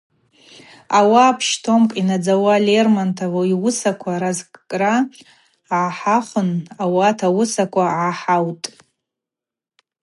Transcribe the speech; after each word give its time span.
Ауаъа 0.97 1.37
пщтомкӏ 1.39 1.95
йнадзауа 1.99 2.55
Лермонтов 2.65 3.33
йуысаква 3.51 4.13
разкӏкӏра 4.21 4.95
гӏахӏахвын 5.67 6.49
ауат 6.83 7.19
ауысаква 7.27 7.83
гӏахӏаутӏ. 7.97 8.67